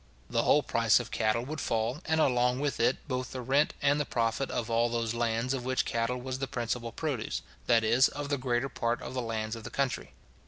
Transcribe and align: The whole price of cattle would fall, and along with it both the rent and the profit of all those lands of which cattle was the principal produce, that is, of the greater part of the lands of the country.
The 0.31 0.41
whole 0.41 0.63
price 0.63 0.99
of 0.99 1.11
cattle 1.11 1.45
would 1.45 1.61
fall, 1.61 1.99
and 2.05 2.19
along 2.19 2.59
with 2.59 2.79
it 2.79 3.07
both 3.07 3.31
the 3.33 3.41
rent 3.41 3.75
and 3.83 3.99
the 3.99 4.03
profit 4.05 4.49
of 4.49 4.67
all 4.67 4.89
those 4.89 5.13
lands 5.13 5.53
of 5.53 5.63
which 5.63 5.85
cattle 5.85 6.17
was 6.17 6.39
the 6.39 6.47
principal 6.47 6.91
produce, 6.91 7.43
that 7.67 7.83
is, 7.83 8.07
of 8.07 8.29
the 8.29 8.39
greater 8.39 8.67
part 8.67 8.99
of 9.03 9.13
the 9.13 9.21
lands 9.21 9.55
of 9.55 9.63
the 9.63 9.69
country. 9.69 10.13